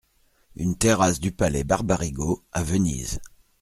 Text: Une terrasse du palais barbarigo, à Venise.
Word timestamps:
Une 0.55 0.75
terrasse 0.75 1.19
du 1.19 1.31
palais 1.31 1.63
barbarigo, 1.63 2.43
à 2.53 2.63
Venise. 2.63 3.21